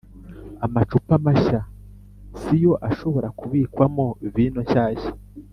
amacupa 0.65 1.13
mashya 1.25 1.59
ni 2.45 2.57
yo 2.63 2.73
ashobora 2.89 3.27
kubikwamo 3.39 4.05
vino 4.33 4.59
nshyashya 4.65 5.11